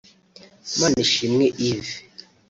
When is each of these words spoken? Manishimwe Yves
Manishimwe 0.79 1.45
Yves 1.69 1.91